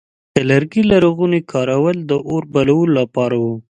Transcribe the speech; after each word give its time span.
د 0.35 0.37
لرګي 0.49 0.83
لرغونی 0.91 1.41
کارول 1.51 1.97
د 2.09 2.11
اور 2.29 2.43
بلولو 2.53 2.93
لپاره 2.99 3.35
و. 3.43 3.45